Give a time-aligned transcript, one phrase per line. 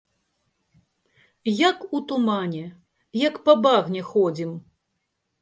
[1.69, 2.63] Як у тумане,
[3.27, 4.51] як па багне ходзім.